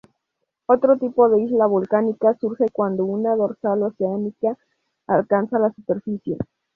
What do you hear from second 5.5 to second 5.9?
la